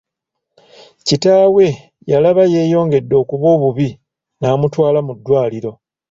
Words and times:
Kitaawe 1.07 1.65
yalaba 2.11 2.43
yeeyongedde 2.53 3.15
okuba 3.23 3.45
obubi 3.55 3.89
n'amutwala 4.39 4.99
mu 5.07 5.13
ddwaliro. 5.17 5.71